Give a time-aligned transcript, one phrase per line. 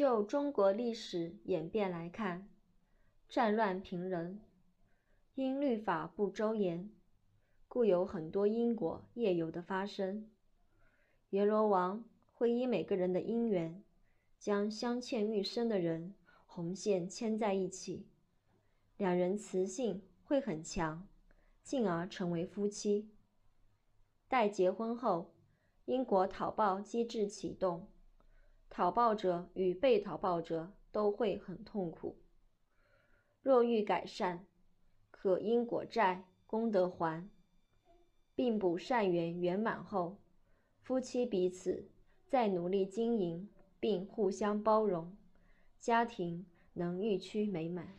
[0.00, 2.48] 就中国历史演变来看，
[3.28, 4.40] 战乱频仍，
[5.34, 6.90] 因律法不周严，
[7.68, 10.30] 故有很多因果业由的发生。
[11.28, 12.02] 阎罗王
[12.32, 13.84] 会依每个人的因缘，
[14.38, 16.14] 将相欠愈深的人
[16.46, 18.06] 红线牵在一起，
[18.96, 21.06] 两人磁性会很强，
[21.62, 23.10] 进而成为夫妻。
[24.28, 25.34] 待结婚后，
[25.84, 27.86] 因果讨报机制启动。
[28.70, 32.16] 讨报者与被讨报者都会很痛苦。
[33.42, 34.46] 若欲改善，
[35.10, 37.28] 可因果债功德还，
[38.34, 40.18] 并补善缘圆满后，
[40.80, 41.90] 夫妻彼此
[42.26, 45.16] 再努力经营，并互相包容，
[45.78, 47.98] 家庭能愈趋美满。